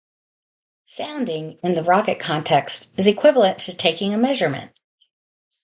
[0.83, 4.71] "Sounding" in the rocket context is equivalent to "taking a measurement".